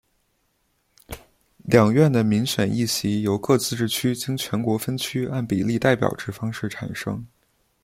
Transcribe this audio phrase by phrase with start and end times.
[1.57, 7.23] 两院的民选议席由各自治区经全国分区按比例代表制方式产生。